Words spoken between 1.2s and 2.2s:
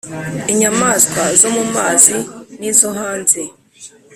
zo mu mazi